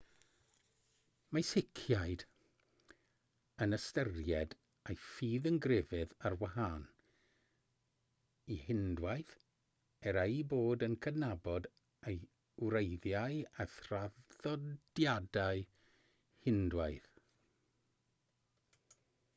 [1.37, 2.23] mae sikhiaid
[3.65, 4.55] yn ystyried
[4.93, 6.87] eu ffydd yn grefydd ar wahân
[8.57, 9.35] i hindŵaeth
[10.13, 11.69] er eu bod yn cydnabod
[12.13, 12.17] ei
[12.65, 15.63] wreiddiau a thraddodiadau
[16.49, 17.25] hindŵaidd